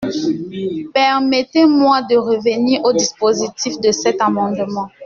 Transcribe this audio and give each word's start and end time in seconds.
Permettez-moi 0.95 2.01
de 2.01 2.15
revenir 2.17 2.81
au 2.85 2.91
dispositif 2.91 3.79
de 3.81 3.91
cet 3.91 4.19
amendement. 4.19 4.89